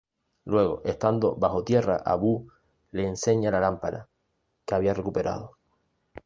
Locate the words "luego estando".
0.45-1.35